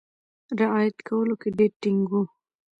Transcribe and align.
رعایت 0.59 0.97
کولو 1.07 1.35
کې 1.41 1.49
ډېر 1.57 1.71
ټینګ 1.81 2.01
وو. 2.11 2.21